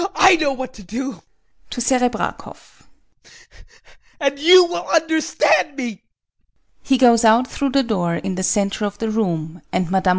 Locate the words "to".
0.73-0.83, 1.71-1.79